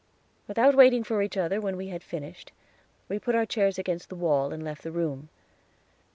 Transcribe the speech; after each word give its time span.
Without 0.47 0.73
waiting 0.73 1.03
for 1.03 1.21
each 1.21 1.37
other 1.37 1.61
when 1.61 1.77
we 1.77 1.89
had 1.89 2.01
finished, 2.01 2.51
we 3.07 3.19
put 3.19 3.35
our 3.35 3.45
chairs 3.45 3.77
against 3.77 4.09
the 4.09 4.15
wall 4.15 4.51
and 4.51 4.63
left 4.63 4.81
the 4.81 4.91
room. 4.91 5.29